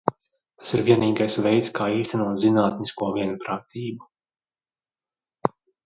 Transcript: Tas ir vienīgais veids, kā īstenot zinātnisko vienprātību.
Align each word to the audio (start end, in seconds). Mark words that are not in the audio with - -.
Tas 0.61 0.71
ir 0.77 0.81
vienīgais 0.87 1.35
veids, 1.47 1.69
kā 1.81 1.91
īstenot 1.99 2.41
zinātnisko 2.47 3.13
vienprātību. 3.21 4.13